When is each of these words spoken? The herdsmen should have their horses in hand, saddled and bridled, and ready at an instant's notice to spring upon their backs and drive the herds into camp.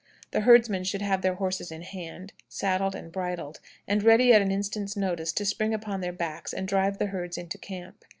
The 0.31 0.39
herdsmen 0.39 0.83
should 0.83 1.03
have 1.03 1.21
their 1.21 1.35
horses 1.35 1.71
in 1.71 1.83
hand, 1.83 2.33
saddled 2.49 2.95
and 2.95 3.11
bridled, 3.11 3.59
and 3.87 4.01
ready 4.01 4.33
at 4.33 4.41
an 4.41 4.49
instant's 4.49 4.97
notice 4.97 5.31
to 5.33 5.45
spring 5.45 5.75
upon 5.75 6.01
their 6.01 6.11
backs 6.11 6.53
and 6.53 6.67
drive 6.67 6.97
the 6.97 7.05
herds 7.13 7.37
into 7.37 7.59
camp. 7.59 8.03